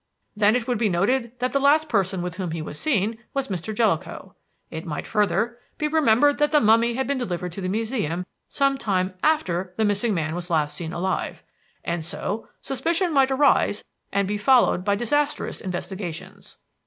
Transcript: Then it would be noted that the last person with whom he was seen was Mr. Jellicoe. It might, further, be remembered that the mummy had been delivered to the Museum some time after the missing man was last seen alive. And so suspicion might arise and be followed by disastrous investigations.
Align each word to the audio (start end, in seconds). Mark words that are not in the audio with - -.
Then 0.35 0.55
it 0.55 0.67
would 0.67 0.79
be 0.79 0.89
noted 0.89 1.33
that 1.37 1.51
the 1.51 1.59
last 1.59 1.87
person 1.87 2.23
with 2.23 2.37
whom 2.37 2.49
he 2.49 2.61
was 2.63 2.79
seen 2.79 3.19
was 3.35 3.49
Mr. 3.49 3.71
Jellicoe. 3.71 4.33
It 4.71 4.83
might, 4.83 5.05
further, 5.05 5.59
be 5.77 5.87
remembered 5.87 6.39
that 6.39 6.49
the 6.49 6.59
mummy 6.59 6.95
had 6.95 7.05
been 7.05 7.19
delivered 7.19 7.51
to 7.51 7.61
the 7.61 7.69
Museum 7.69 8.25
some 8.49 8.79
time 8.79 9.13
after 9.21 9.75
the 9.77 9.85
missing 9.85 10.15
man 10.15 10.33
was 10.33 10.49
last 10.49 10.75
seen 10.75 10.91
alive. 10.91 11.43
And 11.85 12.03
so 12.03 12.47
suspicion 12.61 13.13
might 13.13 13.29
arise 13.29 13.83
and 14.11 14.27
be 14.27 14.39
followed 14.39 14.83
by 14.83 14.95
disastrous 14.95 15.61
investigations. 15.61 16.57